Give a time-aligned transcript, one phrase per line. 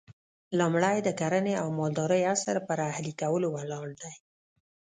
[0.59, 4.13] لومړی د کرنې او مالدارۍ عصر پر اهلي کولو ولاړ دی